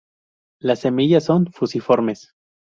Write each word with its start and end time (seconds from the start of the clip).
Las 0.59 0.79
semillas 0.79 1.25
son 1.25 1.45
fusiformes. 1.51 2.33